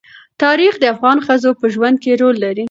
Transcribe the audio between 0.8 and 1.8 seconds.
افغان ښځو په